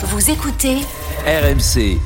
[0.00, 0.76] Vous écoutez
[1.26, 1.98] RMC.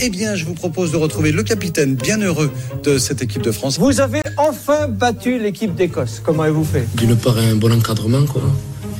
[0.00, 2.50] Eh bien, je vous propose de retrouver le capitaine bien heureux
[2.82, 3.78] de cette équipe de France.
[3.78, 6.22] Vous avez enfin battu l'équipe d'Écosse.
[6.24, 6.86] Comment avez-vous fait?
[6.96, 8.40] D'une part, un bon encadrement, quoi.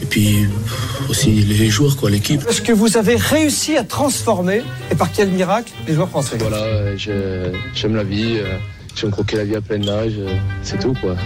[0.03, 0.51] Et puis
[1.09, 2.43] aussi les joueurs, quoi, l'équipe.
[2.47, 6.37] Est-ce que vous avez réussi à transformer, et par quel miracle, les joueurs français?
[6.39, 8.59] Voilà, euh, j'aime la vie, euh,
[8.95, 11.17] j'aime croquer la vie à plein âge, euh, c'est tout quoi.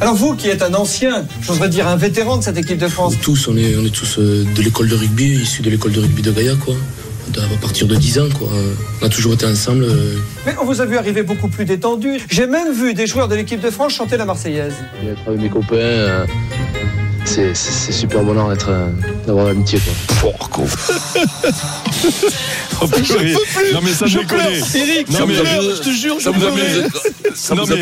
[0.00, 3.14] Alors vous, qui êtes un ancien, j'oserais dire un vétéran de cette équipe de France,
[3.22, 6.00] Tous, on est, on est tous euh, de l'école de rugby, issus de l'école de
[6.00, 6.74] rugby de Gaïa, quoi.
[7.36, 8.48] À partir de 10 ans, quoi.
[9.02, 9.84] On a toujours été ensemble.
[9.84, 10.14] euh,
[10.46, 12.20] mais on vous a vu arriver beaucoup plus détendu.
[12.30, 14.74] J'ai même vu des joueurs de l'équipe de France chanter la Marseillaise.
[15.04, 16.24] Être avec mes copains, euh,
[17.24, 18.70] c'est super bonheur d'être,
[19.26, 19.80] d'avoir l'amitié
[20.50, 20.66] quoi.
[22.82, 23.34] Oh, purée.
[23.72, 24.58] Non mais ça je connais.
[24.74, 26.84] Eric, Non, ça mais- je te jure, Ça je vous amuse
[27.34, 27.72] Ça Non, vous.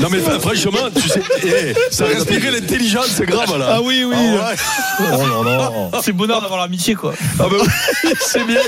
[0.00, 3.66] Non mais franchement, tu sais, eh, ça respirait l'intelligence, c'est grave là.
[3.74, 4.14] Ah oui, oui.
[4.16, 5.06] Ah ouais.
[5.12, 6.00] Oh là là.
[6.02, 7.12] C'est bonheur d'avoir l'amitié, quoi.
[7.38, 8.60] Ah bah oui, c'est bien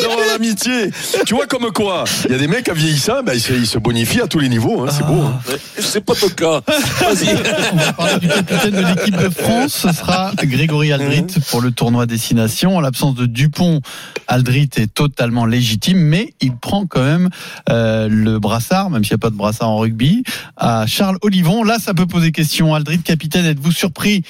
[0.00, 0.90] d'avoir l'amitié.
[1.26, 3.66] Tu vois comme quoi, il y a des mecs à vieillissant, ben, ils, se, ils
[3.66, 5.20] se bonifient à tous les niveaux, hein, c'est beau.
[5.22, 5.40] hein.
[5.78, 6.60] C'est pas ton cas.
[7.00, 7.36] Vas-y.
[7.72, 9.78] On va parler du capitaine de l'équipe de France.
[9.82, 12.78] Ce sera Grégory Aldrit pour le tournoi Destination.
[12.78, 13.82] En l'absence de Dupont,
[14.26, 17.28] Aldrit est totalement légitime, mais il prend quand même
[17.68, 20.24] euh, le brassard, même s'il n'y a pas de brassard en rugby,
[20.56, 21.62] à Charles Olivon.
[21.62, 22.74] Là, ça peut poser question.
[22.74, 24.22] Aldrit, capitaine, êtes-vous surpris?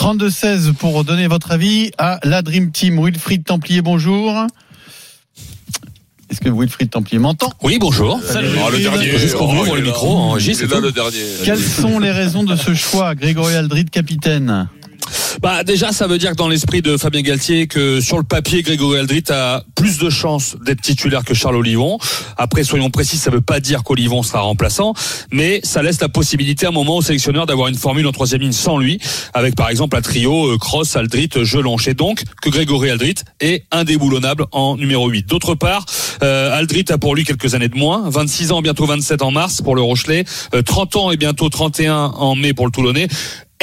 [0.00, 3.00] 32-16 pour donner votre avis à la Dream Team.
[3.02, 4.44] Wilfried Templier, bonjour.
[6.30, 7.52] Est-ce que Wilfried Templier m'entend?
[7.62, 8.20] Oui, bonjour.
[8.20, 8.82] Salut, le Wilfried.
[8.90, 9.18] dernier.
[9.20, 10.20] Juste qu'on Oh, le est micro là.
[10.22, 11.18] en J, Il c'est est là le dernier.
[11.44, 14.68] Quelles sont les raisons de ce choix, Grégory Aldrit, capitaine?
[15.44, 18.62] Bah déjà, ça veut dire que dans l'esprit de Fabien Galtier, que sur le papier,
[18.62, 21.98] Grégory Aldrit a plus de chances d'être titulaire que Charles Olivon.
[22.38, 24.94] Après, soyons précis, ça veut pas dire qu'Olivon sera remplaçant,
[25.30, 28.40] mais ça laisse la possibilité à un moment au sélectionneur d'avoir une formule en troisième
[28.40, 28.98] ligne sans lui,
[29.34, 31.88] avec par exemple un trio euh, Cross, Aldrit, Jelonche.
[31.88, 35.28] Et donc que Grégory Aldrit est indéboulonnable en numéro 8.
[35.28, 35.84] D'autre part,
[36.22, 39.60] euh, Aldrit a pour lui quelques années de moins, 26 ans, bientôt 27 en mars
[39.60, 43.08] pour le Rochelet, euh, 30 ans et bientôt 31 en mai pour le Toulonnais.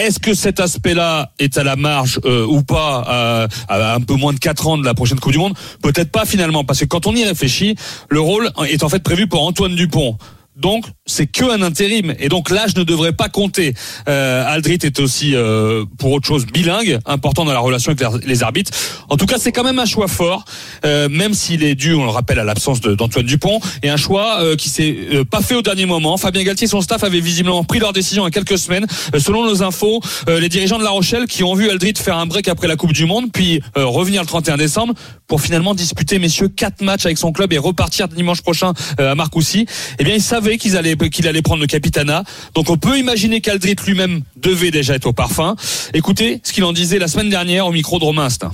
[0.02, 4.16] Est-ce que cet aspect-là est à la marge euh, ou pas euh, à un peu
[4.16, 5.54] moins de 4 ans de la prochaine Coupe du Monde?
[5.84, 7.76] Peut-être pas finalement, parce que quand on y réfléchit,
[8.10, 10.18] le rôle est en fait prévu pour Antoine Dupont.
[10.56, 13.74] Donc c'est que un intérim et donc l'âge ne devrait pas compter.
[14.08, 18.42] Euh, Aldrit est aussi euh, pour autre chose bilingue, important dans la relation avec les-
[18.44, 18.72] arbitres.
[19.10, 20.46] En tout cas, c'est quand même un choix fort,
[20.86, 24.42] euh, même s'il est dû, on le rappelle, à l'absence d'Antoine Dupont, et un choix
[24.42, 26.18] euh, qui s'est euh, pas fait au dernier moment.
[26.18, 28.88] Fabien Galtier et son staff avaient visiblement pris leur décision il y a quelques semaines.
[29.14, 32.26] Euh, selon nos infos, les dirigeants de La Rochelle qui ont vu Aldrit faire un
[32.26, 34.94] break après la Coupe du Monde, puis revenir le 31 décembre
[35.28, 39.66] pour finalement disputer, messieurs, quatre matchs avec son club et repartir dimanche prochain à Marcoussis.
[40.00, 42.24] Eh bien, ils savaient qu'ils allaient qu'il allait prendre le capitana.
[42.54, 45.56] Donc, on peut imaginer qu'Aldrit lui-même devait déjà être au parfum.
[45.94, 48.52] Écoutez ce qu'il en disait la semaine dernière au micro de Romain Instinct.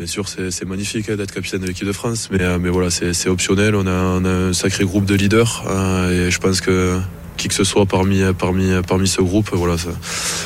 [0.00, 2.88] Bien sûr, c'est magnifique hein, d'être capitaine de l'équipe de France, mais, euh, mais voilà,
[2.90, 3.74] c'est optionnel.
[3.74, 6.98] On a, un sacré groupe de leaders euh, et je pense que
[7.36, 9.76] qui que ce soit parmi, parmi, parmi ce groupe, voilà,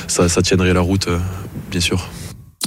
[0.08, 1.18] ça tiendrait la route, euh,
[1.70, 2.08] bien sûr.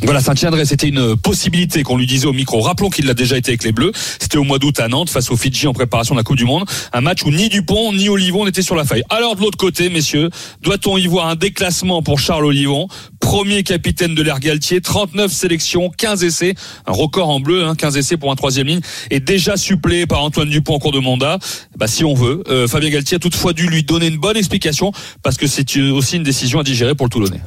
[0.04, 0.66] Voilà, tiendrait.
[0.66, 2.62] C'était une possibilité qu'on lui disait au micro.
[2.62, 3.92] Rappelons qu'il l'a déjà été avec les Bleus.
[4.20, 6.46] C'était au mois d'août à Nantes face aux Fidji en préparation de la Coupe du
[6.46, 6.66] Monde.
[6.94, 9.04] Un match où ni Dupont ni Olivon n'étaient sur la feuille.
[9.10, 10.30] Alors de l'autre côté, messieurs,
[10.62, 12.88] doit-on y voir un déclassement pour Charles Olivon?
[13.20, 16.54] Premier capitaine de l'Air Galtier, 39 sélections, 15 essais,
[16.86, 20.24] un record en bleu, hein, 15 essais pour un troisième ligne, et déjà suppléé par
[20.24, 21.40] Antoine Dupont en cours de mandat.
[21.78, 24.92] Bah, si on veut, euh, Fabien Galtier a toutefois dû lui donner une bonne explication
[25.24, 27.42] parce que c'est aussi une décision à digérer pour le Toulonnais.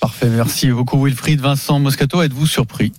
[0.00, 1.40] Parfait, merci beaucoup Wilfried.
[1.40, 2.92] Vincent Moscato, êtes-vous surpris?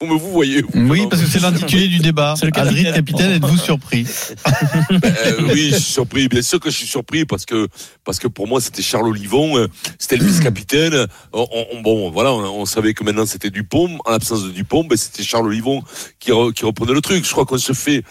[0.00, 0.62] Vous me vous voyez.
[0.62, 0.88] vous.
[0.88, 2.34] Oui, parce que c'est l'intitulé du débat.
[2.38, 2.94] C'est le Aldrit, capitaine.
[2.94, 4.06] capitaine, êtes-vous surpris
[4.92, 6.28] Euh, oui, je suis surpris.
[6.28, 7.66] Bien sûr que je suis surpris parce que
[8.04, 9.66] parce que pour moi c'était Charles Olivon, euh,
[9.98, 11.06] c'était le vice-capitaine.
[11.32, 13.98] On- on- bon, voilà, on, on savait que maintenant c'était Dupont.
[14.04, 15.82] En l'absence de Dupont, ben c'était Charles Olivon
[16.20, 17.24] qui, re- qui reprenait le truc.
[17.24, 18.04] Je crois qu'on se fait.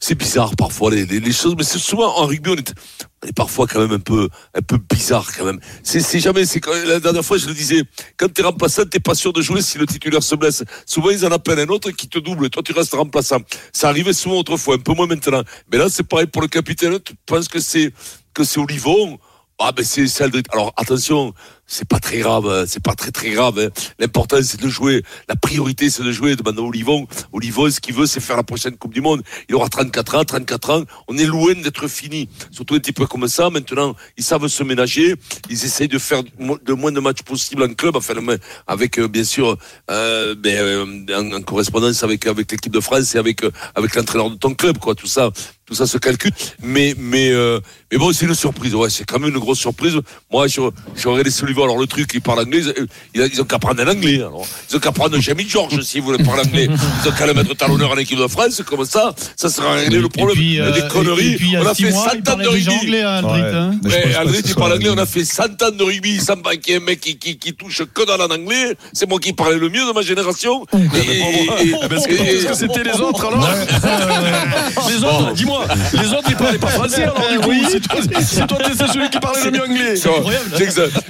[0.00, 2.72] C'est bizarre parfois les, les, les choses, mais c'est souvent en rugby on est
[3.24, 5.58] on est parfois quand même un peu un peu bizarre quand même.
[5.82, 6.44] C'est jamais.
[6.44, 7.82] C'est la dernière fois je le disais.
[8.16, 10.62] Quand t'es remplaçant, t'es pas sûr de jouer si le titulaire se blesse.
[10.86, 12.50] Souvent ils en appellent un autre qui te double.
[12.50, 13.38] Toi tu restes remplaçant.
[13.72, 15.42] Ça arrivait souvent autrefois, un peu moins maintenant.
[15.72, 16.98] Mais là c'est pareil pour le capitaine.
[17.00, 17.92] Tu penses que c'est
[18.34, 19.18] que c'est Olivon
[19.60, 20.42] Ah ben c'est c'est Aldrit.
[20.52, 21.32] Alors attention,
[21.64, 23.56] c'est pas très grave, hein, c'est pas très très grave.
[23.60, 23.68] hein.
[24.00, 25.04] L'important c'est de jouer.
[25.28, 26.34] La priorité c'est de jouer.
[26.34, 27.06] Demande à Olivon.
[27.32, 29.22] Olivon, ce qu'il veut, c'est faire la prochaine Coupe du Monde.
[29.48, 30.82] Il aura 34 ans, 34 ans.
[31.06, 32.28] On est loin d'être fini.
[32.50, 33.48] Surtout un petit peu comme ça.
[33.48, 35.14] Maintenant, ils savent se ménager.
[35.48, 39.06] Ils essayent de faire le moins de matchs possible en club, enfin le avec euh,
[39.06, 39.56] bien sûr
[39.90, 43.94] euh, ben, euh, en, en correspondance avec avec l'équipe de France et avec euh, avec
[43.94, 44.96] l'entraîneur de ton club, quoi.
[44.96, 45.30] Tout ça,
[45.74, 46.30] tout ça se calcule.
[46.62, 47.58] Mais, mais, euh,
[47.90, 48.74] mais bon, c'est une surprise.
[48.74, 49.94] Ouais, c'est quand même une grosse surprise.
[50.32, 50.60] Moi, je,
[50.96, 51.64] je regardé Sullivan.
[51.64, 52.62] Alors, le truc, il parle anglais.
[53.14, 54.16] Ils, ils ont qu'à prendre un anglais.
[54.16, 54.46] Alors.
[54.70, 56.68] Ils ont qu'à prendre Jamie George s'ils voulaient parler anglais.
[56.70, 58.62] Ils ont qu'à le mettre talonneur en équipe de France.
[58.64, 60.36] Comme ça, ça sera réglé le problème.
[60.36, 61.32] Puis, euh, des conneries.
[61.32, 62.70] et puis, il y a on a fait mois, 100 il ans parlait de rugby.
[62.80, 63.70] anglais, hein, Aldrit, hein.
[63.82, 66.36] Mais Ouais, Aldrit, il parle la anglais, on a fait 100 ans de rugby, sans
[66.36, 68.74] banquier, un mec qui, qui, qui touche que dans la anglais.
[68.92, 70.64] C'est moi qui parlais le mieux de ma génération.
[70.72, 73.48] Et, et- et- Est-ce que et- est-ce que c'était les autres alors
[74.88, 78.36] Les autres, dis-moi, les autres ils parlaient pas français alors du coup, si toi, si
[78.46, 79.94] toi t'es celui qui parlait le mieux anglais.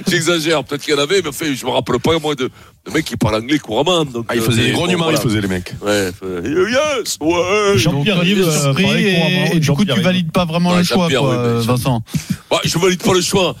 [0.07, 2.49] J'exagère, peut-être qu'il y en avait, mais enfin, je me rappelle pas, moi, de,
[2.85, 4.05] de mecs qui parlent anglais couramment.
[4.05, 5.21] Donc, Ah, ils euh, faisaient des bon, grognements, ils voilà.
[5.21, 5.73] faisaient les mecs.
[5.81, 6.69] Ouais, euh,
[7.03, 7.77] yes, ouais.
[7.77, 10.83] Jean-Pierre Rive, euh, parlait et, couramment, et du coup, tu valides pas vraiment Ouais, le
[10.83, 12.01] choix, quoi, ouais, mais- Vincent.
[12.49, 13.55] Bah, je valide pas le choix.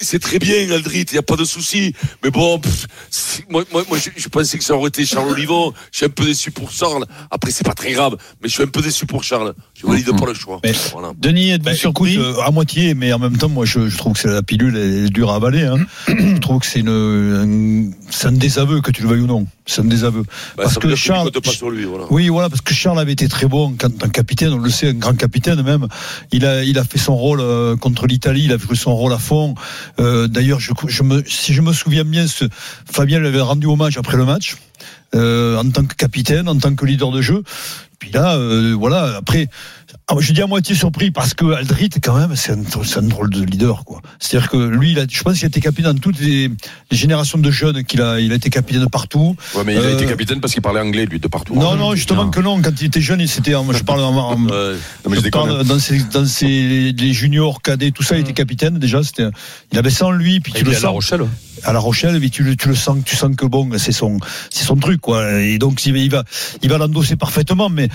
[0.00, 1.92] C'est très bien, Aldrit, il n'y a pas de souci.
[2.22, 2.86] Mais bon, pff,
[3.50, 5.72] moi, moi, moi je, je pensais que ça aurait été Charles Olivon.
[5.92, 7.04] Je suis un peu déçu pour Charles.
[7.30, 9.54] Après, c'est pas très grave, mais je suis un peu déçu pour Charles.
[9.74, 10.60] Je valide pas le choix.
[10.64, 11.12] Mais- Voilà.
[11.18, 13.96] Denis, êtes-vous Bah, surpris écoute, euh, à moitié, mais en même temps, moi, je, je
[13.96, 15.62] trouve que c'est la pilule elle est dure à avaler.
[15.64, 15.78] Hein.
[16.06, 19.46] je trouve que c'est une, un, c'est un désaveu, que tu le veuilles ou non.
[19.66, 20.22] C'est un désaveu.
[20.56, 22.04] Bah, parce que Charles, comptes pas sur lui, voilà.
[22.10, 24.70] oui, voilà, parce que Charles avait été très bon en tant que capitaine, on le
[24.70, 25.86] sait, un grand capitaine même.
[26.32, 29.12] Il a, il a fait son rôle euh, contre l'Italie, il a joué son rôle
[29.12, 29.54] à fond.
[30.00, 32.44] Euh, D'ailleurs, si je me souviens bien, ce,
[32.90, 34.56] Fabien lui avait rendu hommage après le match.
[35.14, 37.42] euh, en tant que capitaine, en tant que leader de jeu.
[37.98, 39.48] Puis là, euh, voilà, après,
[40.20, 42.56] je dis à moitié surpris parce que Aldrit, quand même, c'est un,
[42.96, 44.00] un drôle de leader, quoi.
[44.18, 46.48] C'est-à-dire que lui, il a, je pense qu'il a été capitaine dans toutes les,
[46.90, 49.36] les générations de jeunes qu'il a, il a été capitaine partout.
[49.54, 51.54] Ouais, mais il a Euh, été capitaine parce qu'il parlait anglais lui de partout.
[51.54, 52.60] Non, non, justement que non.
[52.62, 54.36] Quand il était jeune, il s'était, en- je parle en, en-.
[54.38, 54.50] Non,
[55.06, 59.02] je parle dans ses, dans ses, les juniors, cadets, tout ça, il était capitaine déjà.
[59.02, 59.28] C'était,
[59.72, 61.20] il avait ça en lui, puis tu Il le est à La sens Rochelle.
[61.64, 64.16] à La Rochelle, mais tu, le- tu le sens, tu sens que bon, c'est son,
[64.50, 65.32] c'est son truc, quoi.
[65.40, 66.24] Et donc il va,
[66.62, 67.88] il va l'endosser parfaitement, mais,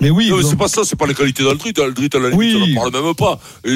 [0.00, 0.30] mais oui.
[0.30, 1.72] Non, c'est pas ça, c'est pas les qualités d'Aldrit.
[1.80, 2.74] Aldrit, à la limite, Oui.
[2.78, 3.38] on n'en parle même pas.
[3.64, 3.70] Il,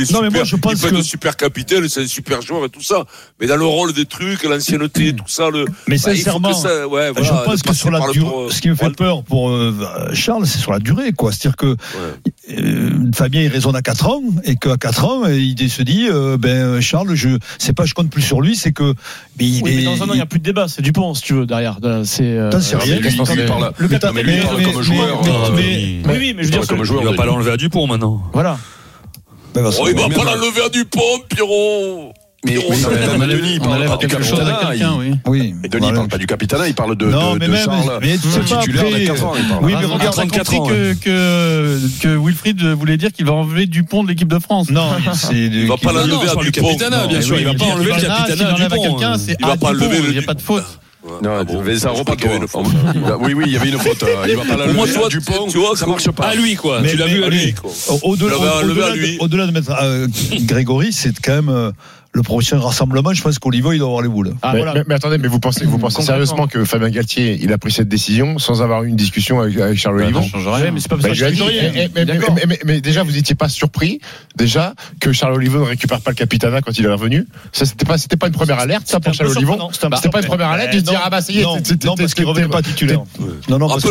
[0.00, 0.30] est- Non, mais super.
[0.32, 2.82] moi, je pense il peut que- être super capitaine, c'est un super joueur et tout
[2.82, 3.04] ça.
[3.40, 5.64] Mais dans le rôle des trucs, l'ancienneté, tout ça, le.
[5.86, 8.68] Mais bah, sincèrement, ça- ouais, je voilà, pense de que sur la durée, ce qui
[8.68, 9.74] me fait peur pour euh,
[10.14, 11.32] Charles, c'est sur la durée, quoi.
[11.32, 11.76] C'est-à-dire que
[13.14, 16.36] Fabien il raisonne à 4 ans et qu'à 4 ans euh, il se dit euh,
[16.38, 18.94] ben Charles je c'est pas je compte plus sur lui c'est que
[19.38, 20.66] mais il Oui, est mais dans un an, il n'y a plus de débat.
[20.68, 21.78] C'est Dupont, si tu veux, derrière.
[22.04, 22.22] C'est.
[22.24, 23.16] euh, sais Non, mais rien, lui, il
[23.46, 25.20] parle- le Non, mais lui, il parle comme joueur.
[25.22, 27.14] mais- euh, mais- il- Oui, oui, mais je veux dire, Comme que- joueur, Il va
[27.14, 28.22] pas l'enlever à Dupont maintenant.
[28.32, 28.58] Voilà.
[29.54, 32.12] ben, Oh, il va Mais pas l'enlever à Dupont, Pierrot.
[32.44, 32.60] Mais, va.
[32.60, 34.70] mais On Denis, enlève, il on parle enlève pas du quelque chose à capitana.
[34.70, 35.12] quelqu'un, oui.
[35.26, 37.50] oui Mais Denis, il parle pas du capitana, il parle de, non de, mais de
[37.52, 37.98] même Charles.
[38.00, 39.64] mais tu sais pas titulaire après de 4 ans, il parle.
[39.64, 43.10] oui mais Ah, on a regarde 34 compris ans, que, que, que Wilfried voulait dire
[43.12, 44.70] qu'il va enlever Dupont de l'équipe de France.
[44.70, 46.68] non c'est Il va pas l'enlever à du Dupont.
[46.68, 47.34] capitana, bien Non, sûr.
[47.34, 48.98] oui, Il va pas il enlever le capitana à Dupont.
[49.40, 50.64] Il va pas Dupont, enlever le- Il n'y a pas de faute.
[51.22, 52.66] Non, Ah bon, mais ça repas qu'il y avait une faute.
[53.20, 54.04] Oui, oui, il y avait une faute.
[54.28, 56.26] Il va pas la lever tu vois, à Dupont, tu vois, ça marche pas.
[56.28, 56.80] À lui, quoi.
[56.82, 57.52] Mais- Tu l'as vu à lui.
[57.54, 57.70] quoi.
[57.88, 60.06] Au- Au-delà enlevé au-delà à de, au-delà de mettre euh,
[60.42, 61.70] Grégory, c'est quand même euh,
[62.18, 63.12] le prochain rassemblement.
[63.14, 64.34] Je pense qu'Olivo, il doit avoir les boules.
[64.42, 64.74] Ah, mais, voilà.
[64.74, 67.70] mais- mais attendez, mais vous pensez, vous pensez sérieusement que Fabien Galtier, il a pris
[67.72, 70.70] cette décision sans avoir eu une discussion avec, avec Charles Olivon Ça change Ouais, rien.
[70.72, 74.00] mais c'est pas Bah, eh, eh, mais, mais- déjà, vous n'étiez pas surpris,
[74.36, 77.26] déjà, que Charles Olivon ne récupère pas le capitana quand il est revenu.
[77.52, 79.70] Ça, c'était pas, c'était pas une première alerte, ça, pour Charles Olivon.
[79.72, 81.42] c'était pas une première alerte de se dire, ah bah, ça y est,
[81.84, 83.00] non, parce qu'il revenait pas titulaire.
[83.48, 83.88] Non, non, parce que.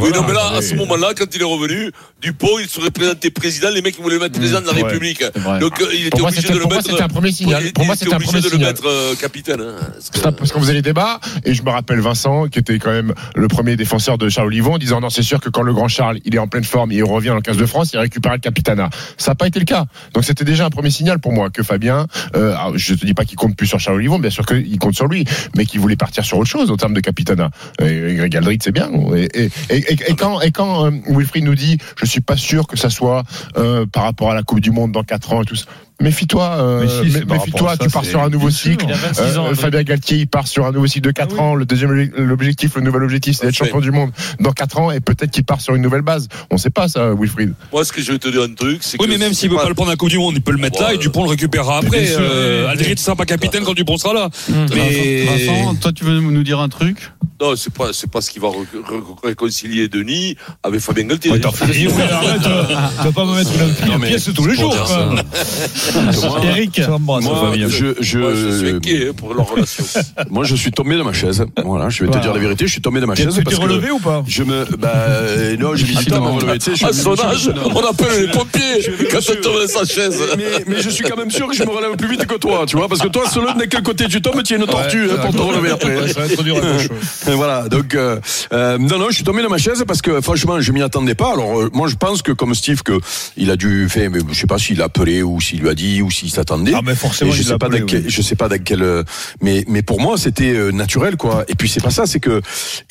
[0.00, 1.90] Oui, non, mais là, à ce moment-là, quand il est revenu,
[2.20, 3.68] Dupont, il serait présenté président.
[3.70, 5.22] Les mecs, ils voulaient mettre président de la Ouais, République.
[5.60, 6.82] Donc, euh, il était obligé de le mettre.
[6.90, 7.59] c'était un premier signal.
[7.72, 8.68] Pour moi, c'était un premier de le signal.
[8.68, 9.60] mettre euh, capitaine.
[9.60, 12.78] hein, parce que- parce qu'on faisait les débats, et je me rappelle Vincent, qui était
[12.78, 15.62] quand même le premier défenseur de Charles Olivon, en disant non, c'est sûr que quand
[15.62, 17.66] le grand Charles, il est en pleine forme, et il revient dans le 15 de
[17.66, 18.90] France, il récupère le capitana.
[19.16, 19.86] Ça n'a pas été le cas.
[20.14, 23.24] Donc c'était déjà un premier signal pour moi que Fabien, euh, je te dis pas
[23.24, 25.24] qu'il compte plus sur Charles Olivon, bien sûr qu'il compte sur lui,
[25.56, 27.50] mais qu'il voulait partir sur autre chose en termes de capitana.
[27.82, 28.90] Et Greg Aldrit, c'est bien.
[29.16, 32.36] Et, et, et, et- et quand, et quand euh, Wilfried nous dit, je suis pas
[32.36, 33.22] sûr que ça soit
[33.56, 35.66] euh, par rapport à la Coupe du Monde dans 4 ans et tout ça.
[36.00, 38.86] Méfie-toi, euh, si, méfie-toi, tu pars sur un nouveau cycle.
[38.88, 39.46] Il a 26 ans.
[39.48, 39.54] Euh.
[39.54, 41.54] Fabien Galtier, il part sur un nouveau cycle de 4 ans.
[41.54, 45.00] Le deuxième l'objectif, le nouvel objectif, c'est d'être champion du monde dans 4 ans et
[45.00, 46.28] peut-être qu'il part sur une nouvelle base.
[46.50, 47.52] On sait pas ça, Wilfried.
[47.72, 49.02] Moi, ce que je vais te dire un truc, c'est que.
[49.02, 50.58] Oui, mais même s'il veut pas le prendre à Coupe du Monde, il peut le
[50.58, 52.06] mettre là et Dupont le récupérera après.
[52.18, 52.68] Euh.
[52.68, 54.30] Aldrit sera pas capitaine quand Dupont sera là.
[54.74, 57.10] Mais Vincent, toi, tu veux nous dire un truc?
[57.40, 61.30] Non, c'est pas, c'est pas ce qui va re- re- réconcilier Denis avec Fabien Galtier.
[61.32, 62.64] Ouais, t'as fait rire, ouais, arrête, euh,
[62.98, 64.76] Tu vas pas me mettre une, Non, une mais pièce tous les jours.
[66.44, 67.68] Eric, moi, Fabien.
[67.68, 67.94] je, Moi,
[68.34, 69.84] je suis je, hein, pour leur relation.
[70.30, 71.44] moi, je suis tombé de ma chaise.
[71.64, 73.42] Voilà, je vais te dire la vérité, je suis tombé de ma Tu chaise t'es
[73.42, 76.20] parce que relevé ou pas je me, bah, euh, non, j'ai mis du temps à
[76.20, 76.58] me relever.
[76.58, 79.42] Tu sais, je À suis- son je- âge, on appelle les pompiers Je quand on
[79.42, 80.22] tombe dans sa chaise.
[80.66, 82.76] Mais, je suis quand même sûr que je me relève plus vite que toi, tu
[82.76, 85.16] vois, parce que toi, selon de quel côté tu tombes, tu as une tortue hein,
[85.22, 86.08] pour te relever après.
[86.12, 86.88] Ça va être dur à gauche.
[87.34, 88.18] Voilà, donc euh,
[88.52, 91.14] euh, non, non, je suis tombé dans ma chaise parce que franchement, je m'y attendais
[91.14, 91.32] pas.
[91.32, 92.98] Alors euh, moi, je pense que comme Steve, que
[93.36, 95.74] il a dû faire, mais je sais pas s'il a appelé ou s'il lui a
[95.74, 96.72] dit ou s'il s'attendait.
[96.74, 98.10] Ah, mais forcément, Et je il sais l'a pas appelé, dans quel, oui.
[98.10, 99.02] je sais pas dans quel, euh,
[99.42, 101.44] mais mais pour moi, c'était euh, naturel quoi.
[101.48, 102.40] Et puis c'est pas ça, c'est que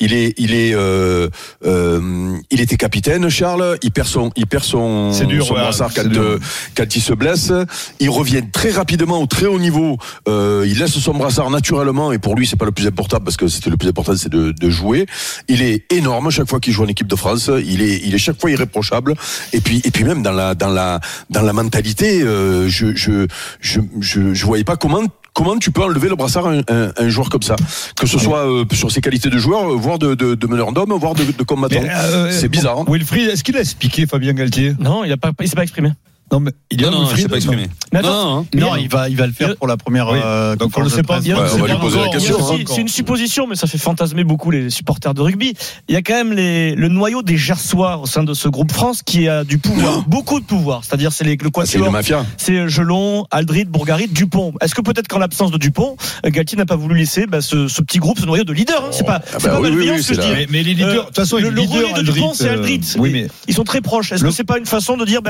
[0.00, 1.28] il est il est euh,
[1.66, 3.78] euh, il était capitaine, Charles.
[3.82, 6.38] Il perd son il perd son dur, son ouais, brassard quand dur.
[6.76, 7.52] quand il se blesse.
[8.00, 9.98] Il revient très rapidement au très haut niveau.
[10.28, 13.36] Euh, il laisse son brassard naturellement et pour lui c'est pas le plus important parce
[13.36, 15.06] que c'était le plus important c'est de, de jouer.
[15.48, 17.50] Il est énorme chaque fois qu'il joue en équipe de France.
[17.66, 19.14] Il est il est chaque fois irréprochable.
[19.52, 23.26] Et puis et puis même dans la dans la dans la mentalité, euh, je, je
[23.60, 26.92] je je je voyais pas comment Comment tu peux enlever le brassard à un, un-
[26.96, 27.54] un joueur comme ça
[27.96, 30.72] Que ce soit euh, sur ses qualités de joueur, euh, voire de, de, de meneur
[30.72, 31.80] d'homme, voire de, de combattant.
[31.80, 32.78] Euh, c'est bizarre.
[32.80, 32.84] hein.
[32.88, 34.74] Wilfried, est-ce qu'il a expliqué Fabien Galtier?
[34.80, 35.90] Non, il a pas, il s'est pas exprimé.
[36.32, 37.66] Non, mais il est Non, non, Wilfried, je sais pas exprimé.
[37.92, 38.60] Mais Non, non, non.
[38.70, 40.08] Non, il va, il va le faire pour la première.
[40.10, 40.18] Oui.
[40.24, 41.14] euh, Donc, on le sait pas.
[41.14, 41.24] presse.
[41.26, 42.62] Il y a- Ouais, on va c'est lui poser la encore- question, il y a
[42.64, 45.54] aussi- C'est une supposition, mais ça fait fantasmer beaucoup les supporters de rugby.
[45.88, 48.70] Il y a quand même les, le noyau des Gersois au sein de ce groupe
[48.70, 50.84] France qui a du pouvoir, beaucoup de pouvoir.
[50.84, 52.24] C'est-à-dire, c'est les, le Ah, quatuor, mafia.
[52.36, 54.52] c'est Gelon, Aldrit, Bourgarit, Dupont.
[54.60, 57.66] Est-ce que peut-être qu'en l'absence de Dupont, euh, Galtier n'a pas voulu laisser bah, ce,
[57.66, 58.88] ce petit groupe, ce noyau de leaders hein.
[58.92, 60.28] C'est pas, Ah bah pas oui, malveillant oui, ce que je dis.
[60.32, 62.80] Mais, mais les leaders, de toute façon, le, relais de Dupont, c'est euh, Aldrit.
[62.98, 64.12] Oui, Et mais Ils sont très proches.
[64.12, 65.20] Est-ce que c'est pas une façon de dire,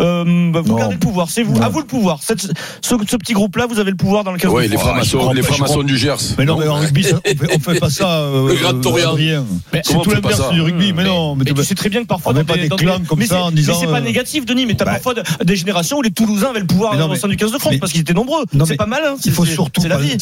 [0.00, 0.76] euh, bah, vous Non.
[0.78, 1.62] gardez le pouvoir, c'est vous, Non.
[1.62, 2.20] à vous le pouvoir.
[2.22, 2.50] Cette- ce,
[2.82, 4.88] ce petit groupe-là, vous avez le pouvoir dans le 15 Ouais, de les France.
[4.90, 6.16] francs-maçons, crois les francs-maçons du Gers.
[6.38, 8.08] Mais non, mais en rugby, ça- on fait, on fait pas ça.
[8.20, 8.66] euh, Le.
[9.06, 9.44] Adrien.
[9.72, 10.92] Mais C'est tout l'inverse du rugby.
[10.92, 12.68] Mais non, mais Mais tu- tu sais très bien que parfois on dans pas des
[12.68, 14.66] clans comme ça en disant, Mais c'est pas euh, négatif, Denis.
[14.66, 17.28] Mais t'as bah- parfois de- des générations où les Toulousains avaient le pouvoir au sein
[17.28, 18.44] du 15 de France parce qu'ils étaient nombreux.
[18.52, 19.02] Non, C'est pas mal.
[19.06, 19.16] hein.
[19.24, 20.16] Il faut surtout c'est la pas- vie.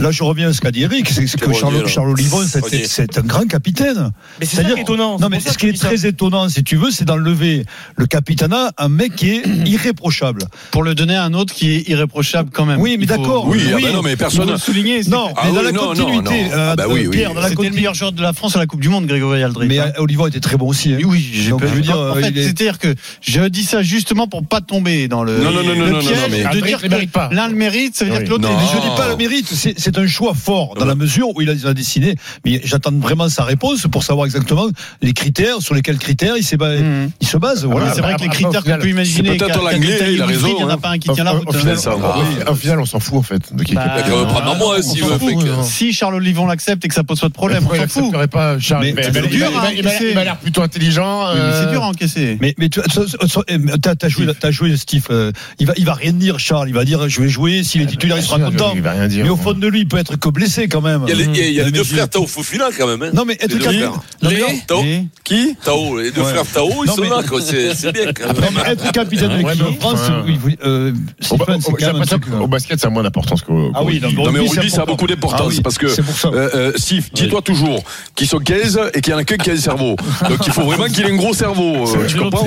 [0.00, 3.46] là je reviens à ce qu'a dit Eric, c'est que Charles, Olivon, c'est- un grand
[3.46, 4.10] capitaine.
[4.40, 5.18] Mais c'est ça qui est étonnant.
[5.18, 7.64] Non, mais ce qui est très étonnant, si tu veux, c'est d'enlever
[7.96, 10.42] le capitanat, un mec qui est irréprochable.
[10.70, 12.80] Pour le donner à un autre qui est irréprochable quand même.
[12.80, 13.46] Oui, mais faut- d'accord.
[13.48, 13.82] Oui, ah Oui.
[13.84, 14.50] bah non, mais Il faut personne.
[14.50, 15.02] le souligner.
[15.02, 16.50] c'est- Non, Ah mais dans oui, la non, non, continuité, non.
[16.52, 17.08] euh, Ah bah oui, oui.
[17.16, 17.76] Pierre, dans la C'était le continuité.
[17.76, 19.66] meilleur joueur de la France à la Coupe du Monde, Grégory Aldrit.
[19.68, 19.92] Mais hein.
[19.98, 20.92] euh, Olivon était très bon aussi.
[20.92, 20.96] hein.
[20.98, 23.40] Oui, oui, j'ai pas je veux dire, en euh, fait, il est- c'est-à-dire que je
[23.48, 26.00] dis ça justement pour pas tomber dans le, Non, non, non, non, de
[26.60, 27.28] dire le mérite pas.
[27.28, 28.24] que l'un le mérite, ça veut dire Oui.
[28.26, 31.40] que l'autre Je dis pas le mérite, c'est un choix fort dans la mesure où
[31.42, 32.14] il a, décidé.
[32.44, 34.68] Mais j'attends vraiment sa réponse pour savoir exactement
[35.02, 36.40] les critères, sur lesquels critères il,
[37.20, 37.64] il se base.
[37.64, 37.94] Voilà, Voilà.
[37.94, 40.68] c'est vrai que les critères peut imaginer, peut-être l'anglais, il a raison, il n'y en
[40.68, 40.78] a hein.
[40.78, 41.48] pas un qui tient la au- route.
[41.48, 43.54] au final, ça, au- final, on s'en fout en fait.
[43.54, 43.84] De qui Bah,
[44.28, 47.74] prendre moi, on si Charles Olivon l'accepte et que ça pose pas de problème, on
[47.74, 48.26] s'en fout.
[48.30, 51.26] pas Charles il- m'a- l'air plutôt intelligent.
[51.32, 52.38] C'est euh, dur à encaisser.
[52.40, 55.06] Mais, mais tu as, as joué, t'as joué, Steve.
[55.10, 56.68] euh, il va, il va rien dire, Charles.
[56.68, 57.62] Il va dire, je vais jouer.
[57.62, 58.72] S'il est titulaire, il sera content.
[58.74, 59.24] Il va rien dire.
[59.24, 61.04] Mais au fond de lui, il peut être que blessé quand même.
[61.08, 63.02] Il y a les, deux frères Tao Fofina quand même.
[63.02, 63.10] Hein.
[63.14, 63.58] Non, mais être.
[64.66, 64.82] Tao,
[65.24, 65.56] Qui?
[65.64, 67.40] Tao, les deux frères Tao, ils sont là, quoi.
[67.40, 68.04] C'est c'est bien
[68.72, 70.00] être capitaine de l'équipe de France,
[70.64, 70.92] euh,
[71.30, 71.36] Au,
[72.38, 73.70] qu'au basket, ça a moins d'importance qu'au.
[73.74, 76.28] Ah oui, Non, mais au rugby, ça a beaucoup d'importance Ah oui, parce que, ça.
[76.28, 77.82] euh, euh, Steve, dis-toi toujours
[78.14, 79.96] qu'ils sont 15 et qu'il y en a qu'un qui a un cerveau.
[80.28, 81.86] Donc il faut vraiment qu'il ait un gros cerveau.
[81.88, 82.46] euh, tu comprends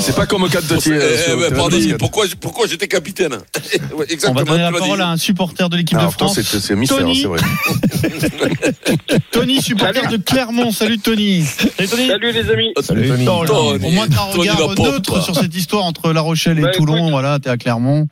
[0.00, 3.32] C'est pas comme quand tu Eh, eh, de pardon, pourquoi, pourquoi j'étais capitaine
[3.74, 4.42] Ouais, On va Exactement.
[4.44, 6.40] donner la parole à un supporter de l'équipe de France.
[6.40, 7.20] c'est mystère, Tony.
[7.20, 7.40] c'est vrai.
[9.30, 10.70] Tony, supporter de Clermont.
[10.72, 11.44] Salut Tony.
[11.44, 12.72] Salut les amis.
[12.80, 13.24] Salut, Tony.
[13.24, 16.70] Tony, Au moins, t'as un regard neutre sur cette histoire entre La Rochelle et Bah,
[16.70, 16.96] Toulon.
[16.96, 17.10] écoute.
[17.10, 18.06] Voilà, t'es à Clermont.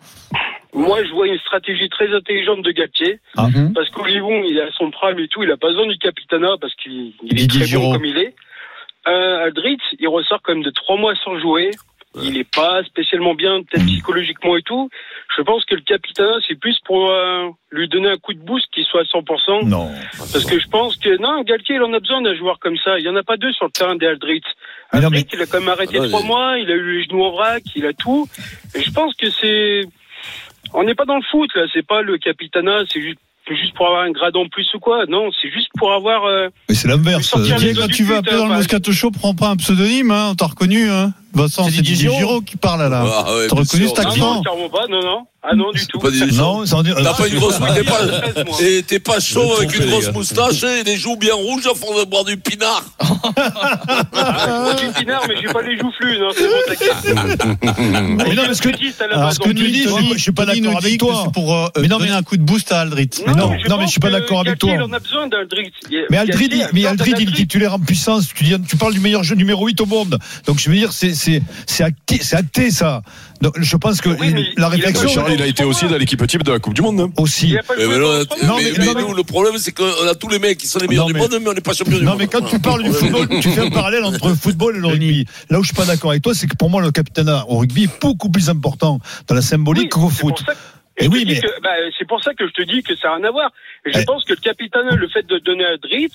[0.75, 3.21] Moi, je vois une stratégie très intelligente de Galtier.
[3.37, 3.49] Ah.
[3.49, 3.73] Mhm.
[3.75, 5.43] Parce qu'Olivon, il est à son prime et tout.
[5.43, 8.35] Il a pas besoin du capitanat parce qu'il il est très bon comme il est.
[9.07, 11.71] Euh, Aldrit, il ressort quand même de trois mois sans jouer.
[12.23, 14.91] Il est pas spécialement bien, peut-être psychologiquement et tout.
[15.35, 18.67] Je pense que le capitanat, c'est plus pour euh, lui donner un coup de boost
[18.71, 19.67] qu'il soit à 100%.
[19.67, 19.91] Non.
[20.19, 22.99] Parce que je pense que non, Galtier, il en a besoin d'un joueur comme ça.
[22.99, 24.43] Il y en a pas deux sur le terrain des Aldrit.
[24.93, 26.99] Mais non, Aldrit, mais- il a quand même arrêté Ah trois mois, il a eu
[26.99, 28.29] les genoux en vrac, il a tout.
[28.75, 29.83] Et je pense que c'est,
[30.75, 31.63] on n'est pas dans le foot là.
[31.73, 33.19] C'est pas le capitanat, c'est juste,
[33.49, 35.05] juste pour avoir un grade en plus ou quoi.
[35.07, 36.25] Non, c'est juste pour avoir.
[36.27, 37.31] euh, Mais c'est l'inverse.
[37.31, 37.45] Quand dos
[37.89, 40.29] tu veux but, appeler dans le hein, Moscato Show, prends pas un pseudonyme, hein.
[40.31, 41.13] On t'a reconnu, hein.
[41.35, 42.41] Vincent, C'est Didier Didier Giraud.
[42.43, 43.05] Qui parle là.
[43.05, 44.87] Ah, ouais, T'as reconnu cet Non, accent non, pas.
[44.89, 45.27] Non, non.
[45.45, 45.99] Ah non, du tout.
[45.99, 46.95] Pas Non, ça veut dire.
[47.03, 47.99] T'as pas une grosse t'es pas,
[48.47, 48.57] moi.
[48.63, 51.99] et t'es pas chaud avec une grosse moustache et des joues bien rouges à force
[51.99, 52.85] de boire du pinard.
[54.15, 56.19] Ah, je suis pinard, mais j'ai pas les joues flus.
[56.19, 58.27] Non, c'est bon, t'inquiète.
[58.27, 58.69] Mais non, parce que.
[58.69, 61.23] Que tu dis, je- suis pas d'accord avec toi.
[61.25, 63.11] C'est pour euh, Mais non, donner mais- un coup de boost à Aldrit.
[63.27, 64.71] Mais non, mais je suis pas d'accord avec toi.
[64.73, 65.73] A besoin d'Aldrit.
[65.91, 68.29] Mais mais Aldrid, il est Aldrit, titulaire en puissance.
[68.35, 70.19] Tu, dis, tu parles du meilleur jeu numéro 8 au monde.
[70.47, 73.03] Donc je veux dire, c'est c'est c'est acté, c'est acté ça.
[73.41, 75.87] Donc je pense que Oui, mais la il a réflexion Charles, il a été aussi
[75.87, 77.01] dans l'équipe type de la Coupe du Monde.
[77.01, 77.11] hein.
[77.19, 77.55] aussi.
[77.55, 78.57] Mais, mais non, mais- mois.
[78.61, 80.79] mais- mais non, mais- nous, le problème, c'est qu'on a tous les mecs qui sont
[80.79, 82.21] les meilleurs Non, du mais- monde, mais on n'est pas champion du Non, monde.
[82.21, 84.87] mais quand tu parles du football, tu fais un parallèle entre le football et le
[84.87, 85.27] rugby.
[85.51, 87.59] Là où je suis pas d'accord avec toi, c'est que pour moi, le capitana au
[87.59, 88.99] rugby est beaucoup plus important
[89.29, 90.43] dans la symbolique Oui, qu'au foot.
[90.99, 93.25] Et oui, mais bah, c'est pour ça que je te dis que ça n'a rien
[93.29, 93.51] à voir.
[93.87, 94.05] Je Eh.
[94.05, 96.13] pense que le capitaine, le fait de donner à Dritz,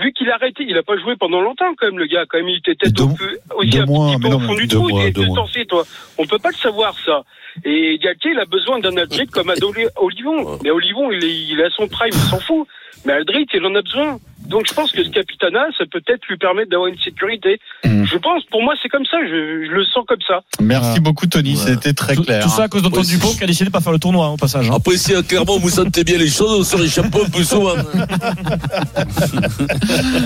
[0.00, 2.24] vu qu'il a arrêté, il a pas joué pendant longtemps quand même, le gars.
[2.28, 4.40] Quand même, il était peut-être Deux- au peu- aussi deux un mois, petit peu au
[4.40, 4.88] fond du trou.
[4.90, 5.10] il mois.
[5.10, 5.84] distancé, toi.
[6.18, 7.24] On peut pas le savoir, ça.
[7.64, 10.58] Et Galtier, il a besoin d'un Aldrit comme Adolé Olivon.
[10.62, 12.66] Mais Olivon, il est, il à son prime, il s'en fout.
[13.04, 14.18] Mais Aldrit, il en a besoin.
[14.48, 17.58] Donc je pense que ce capitana, ça peut peut-être lui permettre d'avoir une sécurité.
[17.84, 18.04] Mm.
[18.04, 19.16] Je pense, pour moi, c'est comme ça.
[19.24, 20.40] Je, je le sens comme ça.
[20.60, 21.56] Merci beaucoup, Tony.
[21.56, 22.42] C'était très Tout, clair.
[22.42, 24.30] tout ça à cause d'Antoine Dupont qui a décidé de pas faire le tournoi hein,
[24.30, 24.70] au passage.
[24.70, 24.74] hein.
[24.76, 27.74] Après, si euh, clairement vous sentez bien les choses, on se réchappe un peu souvent.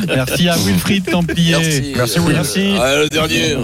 [0.08, 1.56] Merci à Wilfried Templier.
[1.56, 1.92] Merci.
[1.96, 2.32] Merci, Will.
[2.34, 2.74] Merci.
[2.78, 3.56] Ah, le dernier.